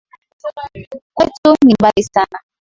[1.13, 2.39] Kwetu, ni mbali sana.